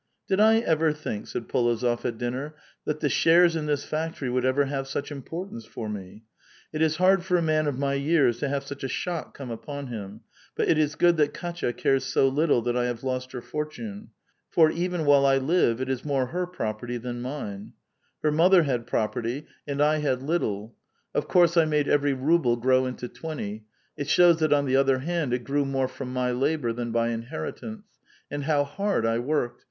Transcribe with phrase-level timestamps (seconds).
[0.27, 2.55] "Did I ever think," said P61ozof at dinner,
[2.85, 6.23] "that the shares in this factory would ever have such importance for me?
[6.73, 9.51] It is hard for a man of my years to have such a shock come
[9.51, 10.21] upon him,
[10.55, 14.09] but it is good that Kdtya cares so little that I have lost her fortune;
[14.49, 17.73] for, even while I live, it is more her pfoperty than mine:
[18.23, 20.39] her mother had property, and I had A VITAL QUESTION.
[21.13, 21.21] 425 little.
[21.21, 23.65] Of course I made every nible grow into twenty;
[23.95, 27.09] it shows that, on the other hand, it grew more from my labor than by
[27.09, 27.99] inheritance;
[28.31, 29.59] and how hard I worked!